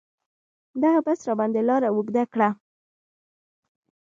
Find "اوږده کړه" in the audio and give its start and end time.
1.91-2.49